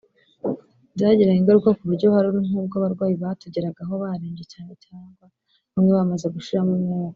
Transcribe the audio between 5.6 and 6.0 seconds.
bamwe